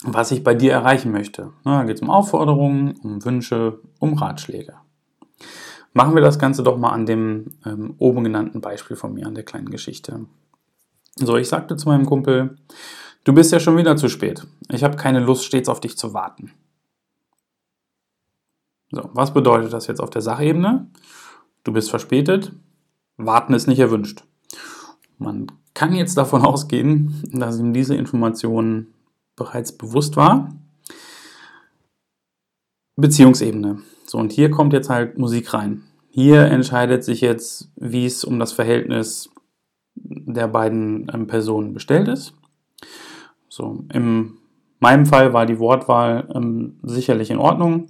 was 0.03 0.31
ich 0.31 0.43
bei 0.43 0.55
dir 0.55 0.73
erreichen 0.73 1.11
möchte. 1.11 1.53
Na, 1.63 1.79
da 1.79 1.83
geht 1.85 1.97
es 1.97 2.01
um 2.01 2.09
Aufforderungen, 2.09 2.95
um 3.03 3.23
Wünsche, 3.23 3.79
um 3.99 4.13
Ratschläge. 4.13 4.75
Machen 5.93 6.15
wir 6.15 6.21
das 6.21 6.39
Ganze 6.39 6.63
doch 6.63 6.77
mal 6.77 6.91
an 6.91 7.05
dem 7.05 7.51
ähm, 7.65 7.95
oben 7.97 8.23
genannten 8.23 8.61
Beispiel 8.61 8.97
von 8.97 9.13
mir, 9.13 9.27
an 9.27 9.35
der 9.35 9.43
kleinen 9.43 9.69
Geschichte. 9.69 10.25
So, 11.15 11.37
ich 11.37 11.49
sagte 11.49 11.75
zu 11.75 11.89
meinem 11.89 12.05
Kumpel, 12.05 12.57
du 13.23 13.33
bist 13.33 13.51
ja 13.51 13.59
schon 13.59 13.77
wieder 13.77 13.95
zu 13.97 14.09
spät. 14.09 14.47
Ich 14.69 14.83
habe 14.83 14.97
keine 14.97 15.19
Lust, 15.19 15.45
stets 15.45 15.69
auf 15.69 15.79
dich 15.79 15.97
zu 15.97 16.13
warten. 16.13 16.51
So, 18.91 19.09
was 19.13 19.33
bedeutet 19.33 19.71
das 19.71 19.87
jetzt 19.87 20.01
auf 20.01 20.09
der 20.09 20.21
Sachebene? 20.21 20.89
Du 21.63 21.71
bist 21.71 21.89
verspätet, 21.89 22.51
warten 23.17 23.53
ist 23.53 23.67
nicht 23.67 23.79
erwünscht. 23.79 24.23
Man 25.17 25.47
kann 25.73 25.93
jetzt 25.93 26.17
davon 26.17 26.41
ausgehen, 26.45 27.23
dass 27.31 27.59
ihm 27.59 27.73
diese 27.73 27.95
Information 27.95 28.87
bereits 29.35 29.71
bewusst 29.71 30.17
war. 30.17 30.49
Beziehungsebene. 32.97 33.81
So, 34.05 34.17
und 34.17 34.31
hier 34.31 34.51
kommt 34.51 34.73
jetzt 34.73 34.89
halt 34.89 35.17
Musik 35.17 35.53
rein. 35.53 35.83
Hier 36.09 36.41
entscheidet 36.45 37.05
sich 37.05 37.21
jetzt, 37.21 37.71
wie 37.77 38.05
es 38.05 38.25
um 38.25 38.37
das 38.37 38.51
Verhältnis 38.51 39.29
der 39.95 40.47
beiden 40.49 41.09
ähm, 41.13 41.27
Personen 41.27 41.73
bestellt 41.73 42.09
ist. 42.09 42.33
So, 43.51 43.83
in 43.91 44.37
meinem 44.79 45.05
Fall 45.05 45.33
war 45.33 45.45
die 45.45 45.59
Wortwahl 45.59 46.25
ähm, 46.33 46.79
sicherlich 46.83 47.31
in 47.31 47.37
Ordnung. 47.37 47.87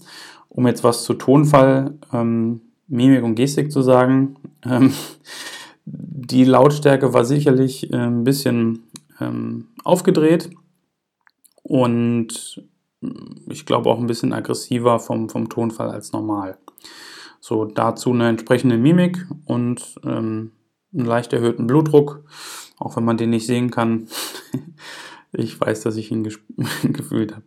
Um 0.49 0.65
jetzt 0.65 0.83
was 0.83 1.03
zu 1.03 1.13
Tonfall, 1.13 1.99
ähm, 2.11 2.61
Mimik 2.87 3.23
und 3.23 3.35
Gestik 3.35 3.71
zu 3.71 3.83
sagen, 3.83 4.37
ähm, 4.65 4.91
die 5.85 6.45
Lautstärke 6.45 7.13
war 7.13 7.25
sicherlich 7.25 7.93
äh, 7.93 7.95
ein 7.95 8.23
bisschen 8.23 8.87
ähm, 9.19 9.67
aufgedreht 9.83 10.49
und 11.61 12.63
ich 13.47 13.67
glaube 13.67 13.91
auch 13.91 13.99
ein 13.99 14.07
bisschen 14.07 14.33
aggressiver 14.33 14.99
vom, 14.99 15.29
vom 15.29 15.47
Tonfall 15.47 15.91
als 15.91 16.11
normal. 16.11 16.57
So, 17.39 17.65
dazu 17.65 18.11
eine 18.11 18.29
entsprechende 18.29 18.79
Mimik 18.79 19.27
und 19.45 19.95
ähm, 20.05 20.53
einen 20.91 21.05
leicht 21.05 21.33
erhöhten 21.33 21.67
Blutdruck, 21.67 22.23
auch 22.79 22.95
wenn 22.95 23.05
man 23.05 23.17
den 23.17 23.29
nicht 23.29 23.45
sehen 23.45 23.69
kann. 23.69 24.07
ich 25.33 25.59
weiß, 25.59 25.81
dass 25.81 25.95
ich 25.95 26.11
ihn 26.11 26.23
gefühlt 26.83 27.33
habe. 27.33 27.43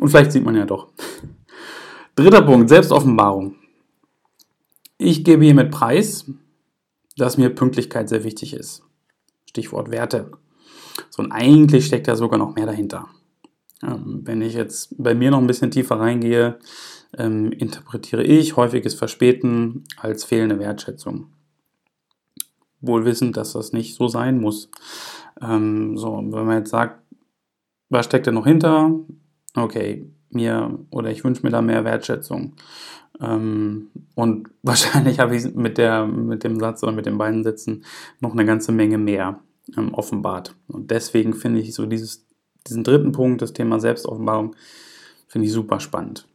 Und 0.00 0.08
vielleicht 0.08 0.32
sieht 0.32 0.44
man 0.44 0.56
ja 0.56 0.64
doch. 0.64 0.88
Dritter 2.16 2.42
Punkt, 2.42 2.68
Selbstoffenbarung. 2.68 3.56
Ich 4.98 5.24
gebe 5.24 5.44
hiermit 5.44 5.70
Preis, 5.70 6.30
dass 7.16 7.36
mir 7.36 7.50
Pünktlichkeit 7.50 8.08
sehr 8.08 8.24
wichtig 8.24 8.54
ist. 8.54 8.82
Stichwort 9.48 9.90
Werte. 9.90 10.30
So, 11.10 11.22
und 11.22 11.32
eigentlich 11.32 11.86
steckt 11.86 12.08
da 12.08 12.16
sogar 12.16 12.38
noch 12.38 12.54
mehr 12.54 12.66
dahinter. 12.66 13.08
Ähm, 13.82 14.22
wenn 14.24 14.42
ich 14.42 14.54
jetzt 14.54 14.94
bei 14.98 15.14
mir 15.14 15.30
noch 15.30 15.38
ein 15.38 15.46
bisschen 15.46 15.70
tiefer 15.70 15.98
reingehe, 15.98 16.58
ähm, 17.16 17.52
interpretiere 17.52 18.22
ich 18.22 18.56
häufiges 18.56 18.94
Verspäten 18.94 19.84
als 19.96 20.24
fehlende 20.24 20.58
Wertschätzung. 20.58 21.32
Wohl 22.80 23.04
wissend, 23.04 23.36
dass 23.36 23.52
das 23.52 23.72
nicht 23.72 23.96
so 23.96 24.08
sein 24.08 24.40
muss. 24.40 24.70
Ähm, 25.44 25.96
so, 25.96 26.16
wenn 26.16 26.46
man 26.46 26.58
jetzt 26.58 26.70
sagt, 26.70 27.00
was 27.90 28.06
steckt 28.06 28.26
da 28.26 28.32
noch 28.32 28.46
hinter? 28.46 28.90
Okay, 29.54 30.10
mir 30.30 30.78
oder 30.90 31.10
ich 31.10 31.24
wünsche 31.24 31.42
mir 31.42 31.50
da 31.50 31.62
mehr 31.62 31.84
Wertschätzung. 31.84 32.54
Ähm, 33.20 33.90
und 34.14 34.50
wahrscheinlich 34.62 35.20
habe 35.20 35.36
ich 35.36 35.54
mit, 35.54 35.78
der, 35.78 36.06
mit 36.06 36.44
dem 36.44 36.58
Satz 36.58 36.82
oder 36.82 36.92
mit 36.92 37.06
den 37.06 37.18
beiden 37.18 37.44
Sätzen 37.44 37.84
noch 38.20 38.32
eine 38.32 38.44
ganze 38.44 38.72
Menge 38.72 38.98
mehr 38.98 39.40
ähm, 39.76 39.94
offenbart. 39.94 40.56
Und 40.68 40.90
deswegen 40.90 41.34
finde 41.34 41.60
ich 41.60 41.74
so 41.74 41.86
dieses 41.86 42.26
diesen 42.66 42.82
dritten 42.82 43.12
Punkt, 43.12 43.42
das 43.42 43.52
Thema 43.52 43.78
Selbstoffenbarung, 43.78 44.56
finde 45.28 45.46
ich 45.46 45.52
super 45.52 45.80
spannend. 45.80 46.26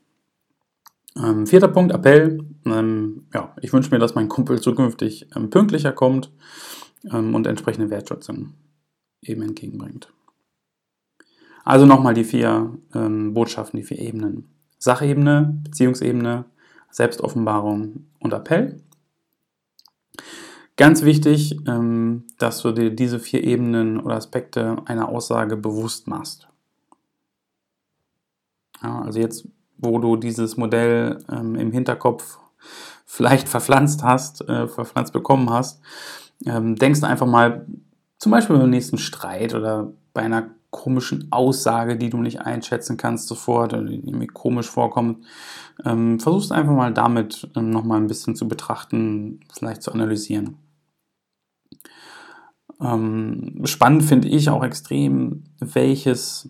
Ähm, 1.18 1.48
vierter 1.48 1.70
Punkt, 1.70 1.92
Appell. 1.92 2.46
Ähm, 2.66 3.26
ja, 3.34 3.56
ich 3.62 3.74
wünsche 3.74 3.90
mir, 3.92 4.00
dass 4.00 4.16
mein 4.16 4.30
Kumpel 4.30 4.62
zukünftig 4.62 5.28
ähm, 5.36 5.50
pünktlicher 5.50 5.92
kommt 5.92 6.32
ähm, 7.12 7.34
und 7.34 7.48
entsprechende 7.48 7.90
Wertschätzung 7.90 8.54
eben 9.22 9.42
entgegenbringt. 9.42 10.12
Also 11.64 11.86
nochmal 11.86 12.14
die 12.14 12.24
vier 12.24 12.78
ähm, 12.94 13.34
Botschaften, 13.34 13.78
die 13.80 13.86
vier 13.86 14.00
Ebenen. 14.00 14.50
Sachebene, 14.80 15.60
Beziehungsebene, 15.64 16.46
Selbstoffenbarung 16.90 18.06
und 18.20 18.34
Appell. 18.34 18.82
Ganz 20.78 21.04
wichtig, 21.04 21.60
ähm, 21.68 22.24
dass 22.38 22.62
du 22.62 22.72
dir 22.72 22.90
diese 22.90 23.20
vier 23.20 23.44
Ebenen 23.44 24.00
oder 24.00 24.16
Aspekte 24.16 24.78
einer 24.86 25.10
Aussage 25.10 25.58
bewusst 25.58 26.08
machst. 26.08 26.48
Ja, 28.82 29.02
also 29.02 29.20
jetzt, 29.20 29.46
wo 29.78 30.00
du 30.00 30.16
dieses 30.16 30.56
Modell 30.56 31.20
ähm, 31.30 31.56
im 31.56 31.72
Hinterkopf 31.74 32.40
vielleicht 33.06 33.50
verpflanzt 33.50 34.04
hast, 34.04 34.48
äh, 34.48 34.68
verpflanzt 34.68 35.12
bekommen 35.12 35.50
hast, 35.50 35.82
ähm, 36.46 36.78
denkst 36.78 37.02
du 37.02 37.08
einfach 37.08 37.28
mal 37.28 37.66
zum 38.20 38.32
Beispiel 38.32 38.58
beim 38.58 38.70
nächsten 38.70 38.98
Streit 38.98 39.56
oder 39.56 39.92
bei 40.14 40.22
einer 40.22 40.50
komischen 40.72 41.32
Aussage, 41.32 41.98
die 41.98 42.10
du 42.10 42.18
nicht 42.18 42.42
einschätzen 42.42 42.98
kannst 42.98 43.28
sofort 43.28 43.74
oder 43.74 43.84
die 43.84 44.14
mir 44.14 44.28
komisch 44.28 44.70
vorkommt, 44.70 45.26
ähm, 45.84 46.20
versuchst 46.20 46.52
einfach 46.52 46.74
mal 46.74 46.94
damit 46.94 47.50
ähm, 47.56 47.72
nochmal 47.72 48.00
ein 48.00 48.08
bisschen 48.08 48.36
zu 48.36 48.48
betrachten, 48.48 49.40
vielleicht 49.52 49.82
zu 49.82 49.92
analysieren. 49.92 50.58
Ähm, 52.80 53.62
spannend 53.66 54.04
finde 54.04 54.28
ich 54.28 54.50
auch 54.50 54.64
extrem, 54.64 55.44
welches 55.60 56.50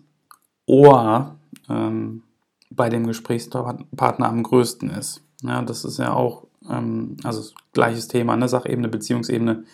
Ohr 0.66 1.36
ähm, 1.68 2.22
bei 2.70 2.88
dem 2.88 3.06
Gesprächspartner 3.06 4.28
am 4.28 4.42
größten 4.42 4.90
ist. 4.90 5.22
Ja, 5.42 5.62
das 5.62 5.84
ist 5.84 5.98
ja 5.98 6.12
auch, 6.12 6.46
ähm, 6.68 7.16
also 7.24 7.52
gleiches 7.72 8.06
Thema, 8.08 8.36
ne? 8.36 8.48
Sachebene, 8.48 8.88
Beziehungsebene, 8.88 9.64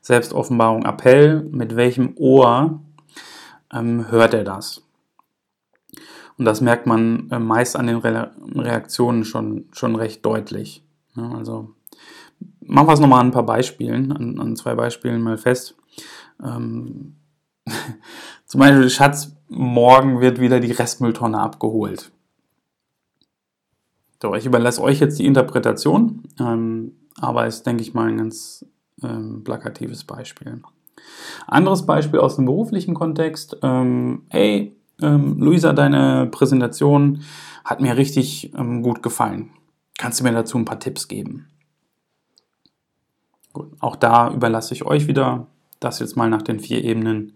Selbstoffenbarung, 0.00 0.84
Appell. 0.84 1.42
Mit 1.50 1.76
welchem 1.76 2.14
Ohr 2.16 2.80
ähm, 3.72 4.10
hört 4.10 4.34
er 4.34 4.44
das? 4.44 4.82
Und 6.38 6.46
das 6.46 6.60
merkt 6.60 6.86
man 6.86 7.30
äh, 7.30 7.38
meist 7.38 7.76
an 7.76 7.86
den 7.86 7.98
Re 7.98 8.30
Reaktionen 8.54 9.24
schon, 9.24 9.66
schon 9.72 9.94
recht 9.94 10.24
deutlich. 10.24 10.82
Ja, 11.14 11.30
also 11.32 11.74
machen 12.60 12.88
wir 12.88 12.94
es 12.94 13.00
nochmal 13.00 13.20
an 13.20 13.28
ein 13.28 13.32
paar 13.32 13.44
Beispielen, 13.44 14.12
an, 14.12 14.40
an 14.40 14.56
zwei 14.56 14.74
Beispielen 14.74 15.20
mal 15.20 15.36
fest. 15.36 15.76
Ähm, 16.42 17.16
zum 18.46 18.60
Beispiel, 18.60 18.88
Schatz, 18.88 19.36
morgen 19.48 20.20
wird 20.20 20.40
wieder 20.40 20.60
die 20.60 20.72
Restmülltonne 20.72 21.38
abgeholt. 21.38 22.10
So, 24.22 24.34
ich 24.34 24.46
überlasse 24.46 24.82
euch 24.82 25.00
jetzt 25.00 25.18
die 25.18 25.26
Interpretation, 25.26 26.22
ähm, 26.38 26.92
aber 27.16 27.46
ist, 27.46 27.66
denke 27.66 27.82
ich 27.82 27.94
mal, 27.94 28.08
ein 28.08 28.18
ganz 28.18 28.64
ähm, 29.02 29.42
plakatives 29.44 30.04
Beispiel. 30.04 30.62
Anderes 31.46 31.86
Beispiel 31.86 32.20
aus 32.20 32.36
dem 32.36 32.46
beruflichen 32.46 32.94
Kontext. 32.94 33.56
Ähm, 33.62 34.22
hey, 34.28 34.76
ähm, 35.00 35.38
Luisa, 35.38 35.72
deine 35.72 36.26
Präsentation 36.30 37.22
hat 37.64 37.80
mir 37.80 37.96
richtig 37.96 38.52
ähm, 38.54 38.82
gut 38.82 39.02
gefallen. 39.02 39.50
Kannst 39.98 40.20
du 40.20 40.24
mir 40.24 40.32
dazu 40.32 40.58
ein 40.58 40.64
paar 40.64 40.80
Tipps 40.80 41.08
geben? 41.08 41.48
Gut, 43.52 43.72
auch 43.80 43.96
da 43.96 44.32
überlasse 44.32 44.74
ich 44.74 44.84
euch 44.84 45.08
wieder, 45.08 45.48
das 45.80 45.98
jetzt 45.98 46.16
mal 46.16 46.30
nach 46.30 46.42
den 46.42 46.60
vier 46.60 46.84
Ebenen 46.84 47.32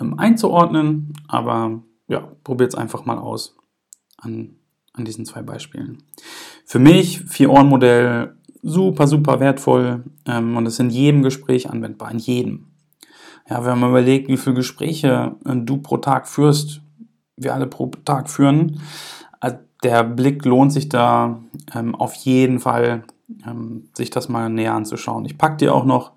ähm, 0.00 0.18
einzuordnen. 0.18 1.12
Aber 1.28 1.82
ja, 2.08 2.28
probiert 2.44 2.72
es 2.72 2.78
einfach 2.78 3.04
mal 3.04 3.18
aus 3.18 3.56
an, 4.16 4.56
an 4.92 5.04
diesen 5.04 5.26
zwei 5.26 5.42
Beispielen. 5.42 6.02
Für 6.64 6.78
mich, 6.78 7.20
Vier-Ohren-Modell, 7.20 8.36
super, 8.62 9.06
super 9.06 9.40
wertvoll 9.40 10.04
ähm, 10.26 10.56
und 10.56 10.66
ist 10.66 10.80
in 10.80 10.90
jedem 10.90 11.22
Gespräch 11.22 11.70
anwendbar, 11.70 12.10
in 12.10 12.18
jedem. 12.18 12.66
Ja, 13.48 13.64
wenn 13.64 13.78
man 13.78 13.90
überlegt, 13.90 14.28
wie 14.28 14.36
viele 14.36 14.56
Gespräche 14.56 15.36
äh, 15.44 15.56
du 15.56 15.78
pro 15.78 15.96
Tag 15.96 16.28
führst, 16.28 16.82
wir 17.36 17.54
alle 17.54 17.66
pro 17.66 17.86
Tag 18.04 18.30
führen, 18.30 18.80
äh, 19.40 19.54
der 19.82 20.04
Blick 20.04 20.44
lohnt 20.44 20.72
sich 20.72 20.88
da 20.88 21.40
ähm, 21.74 21.94
auf 21.94 22.14
jeden 22.14 22.60
Fall, 22.60 23.04
ähm, 23.46 23.88
sich 23.94 24.10
das 24.10 24.28
mal 24.28 24.48
näher 24.50 24.74
anzuschauen. 24.74 25.24
Ich 25.24 25.38
packe 25.38 25.56
dir 25.56 25.74
auch 25.74 25.84
noch 25.84 26.12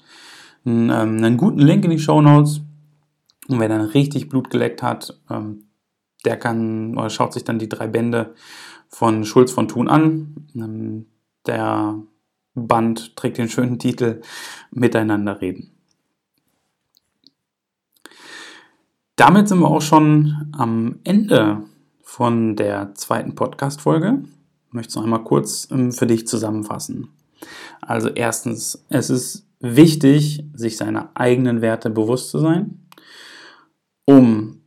einen, 0.66 0.90
ähm, 0.90 1.18
einen, 1.18 1.38
guten 1.38 1.60
Link 1.60 1.86
in 1.86 1.92
die 1.92 2.00
Show 2.00 2.22
Notes. 2.22 2.62
Und 3.48 3.60
wer 3.60 3.68
dann 3.68 3.82
richtig 3.82 4.30
Blut 4.30 4.50
geleckt 4.50 4.84
hat, 4.84 5.20
ähm, 5.30 5.66
der 6.26 6.38
kann 6.38 6.98
oder 6.98 7.10
schaut 7.10 7.34
sich 7.34 7.44
dann 7.44 7.60
die 7.60 7.68
drei 7.68 7.88
Bände 7.88 8.36
von 8.88 9.26
Schulz 9.26 9.52
von 9.52 9.68
Thun 9.68 9.90
an. 9.90 10.48
Ähm, 10.56 11.08
der 11.46 11.98
Band 12.56 13.16
trägt 13.16 13.38
den 13.38 13.50
schönen 13.50 13.80
Titel 13.80 14.22
Miteinander 14.72 15.42
reden. 15.42 15.72
Damit 19.16 19.48
sind 19.48 19.60
wir 19.60 19.70
auch 19.70 19.82
schon 19.82 20.52
am 20.58 21.00
Ende 21.04 21.64
von 22.02 22.56
der 22.56 22.96
zweiten 22.96 23.36
Podcast-Folge. 23.36 24.24
Ich 24.68 24.74
möchte 24.74 24.90
es 24.90 24.96
noch 24.96 25.04
einmal 25.04 25.24
kurz 25.24 25.68
ähm, 25.72 25.92
für 25.92 26.08
dich 26.08 26.28
zusammenfassen. 26.28 27.10
Also 27.82 28.10
erstens, 28.10 28.86
es 28.90 29.10
ist 29.10 29.48
wichtig, 29.60 30.44
sich 30.54 30.78
seiner 30.78 31.12
eigenen 31.16 31.62
Werte 31.62 31.90
bewusst 31.90 32.30
zu 32.30 32.40
sein, 32.40 32.88
um 34.06 34.62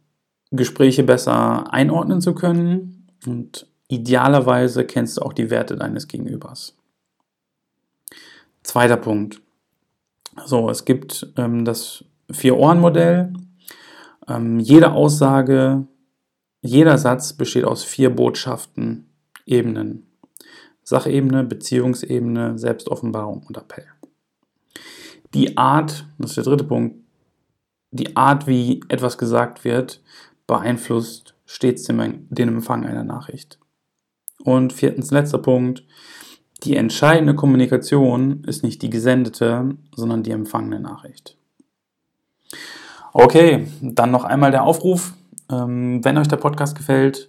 Gespräche 0.50 1.02
besser 1.02 1.72
einordnen 1.72 2.20
zu 2.20 2.34
können 2.34 3.08
und 3.26 3.66
idealerweise 3.88 4.84
kennst 4.84 5.16
du 5.16 5.22
auch 5.22 5.32
die 5.32 5.50
Werte 5.50 5.76
deines 5.76 6.08
Gegenübers. 6.08 6.75
Zweiter 8.66 8.96
Punkt. 8.96 9.40
So, 10.44 10.68
es 10.68 10.84
gibt 10.84 11.32
ähm, 11.36 11.64
das 11.64 12.04
Vier-Ohren-Modell. 12.32 13.32
Ähm, 14.26 14.58
jede 14.58 14.90
Aussage, 14.90 15.86
jeder 16.62 16.98
Satz 16.98 17.32
besteht 17.32 17.64
aus 17.64 17.84
vier 17.84 18.10
Botschaften, 18.10 19.08
Ebenen. 19.46 20.10
Sachebene, 20.82 21.44
Beziehungsebene, 21.44 22.58
Selbstoffenbarung 22.58 23.44
und 23.46 23.56
Appell. 23.56 23.86
Die 25.32 25.56
Art, 25.56 26.04
das 26.18 26.30
ist 26.30 26.38
der 26.38 26.44
dritte 26.44 26.64
Punkt, 26.64 26.96
die 27.92 28.16
Art, 28.16 28.48
wie 28.48 28.80
etwas 28.88 29.16
gesagt 29.16 29.62
wird, 29.62 30.02
beeinflusst 30.48 31.36
stets 31.44 31.84
den, 31.84 32.26
den 32.30 32.48
Empfang 32.48 32.84
einer 32.84 33.04
Nachricht. 33.04 33.60
Und 34.42 34.72
viertens, 34.72 35.12
letzter 35.12 35.38
Punkt, 35.38 35.84
die 36.62 36.76
entscheidende 36.76 37.34
Kommunikation 37.34 38.44
ist 38.44 38.62
nicht 38.62 38.82
die 38.82 38.90
gesendete, 38.90 39.76
sondern 39.94 40.22
die 40.22 40.30
empfangene 40.30 40.80
Nachricht. 40.80 41.36
Okay, 43.12 43.66
dann 43.80 44.10
noch 44.10 44.24
einmal 44.24 44.50
der 44.50 44.64
Aufruf. 44.64 45.14
Ähm, 45.50 46.04
wenn 46.04 46.18
euch 46.18 46.28
der 46.28 46.36
Podcast 46.36 46.76
gefällt, 46.76 47.28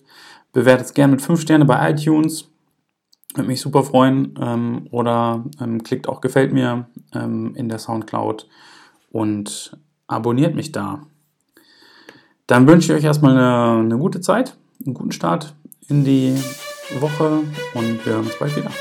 bewertet 0.54 0.88
es 0.88 0.94
gerne 0.94 1.12
mit 1.12 1.22
5 1.22 1.42
Sterne 1.42 1.66
bei 1.66 1.92
iTunes. 1.92 2.50
Würde 3.36 3.48
mich 3.48 3.62
super 3.62 3.84
freuen. 3.84 4.34
Ähm, 4.42 4.88
oder 4.92 5.44
ähm, 5.62 5.84
klickt 5.84 6.10
auch 6.10 6.22
Gefällt 6.22 6.54
mir 6.54 6.88
in 7.14 7.70
der 7.70 7.80
Soundcloud 7.80 8.48
und 9.12 9.78
abonniert 10.08 10.56
mich 10.56 10.74
da. 10.74 11.04
Dann 12.48 12.68
wünsche 12.68 12.92
ich 12.92 13.00
euch 13.00 13.06
erstmal 13.06 13.32
eine, 13.32 13.80
eine 13.80 13.98
gute 13.98 14.22
Zeit, 14.22 14.58
einen 14.86 14.94
guten 14.94 15.12
Start 15.12 15.56
in 15.88 16.04
die 16.04 16.36
Woche 17.00 17.44
und 17.74 18.06
wir 18.06 18.14
hören 18.14 18.26
uns 18.26 18.38
bald 18.38 18.56
wieder. 18.56 18.72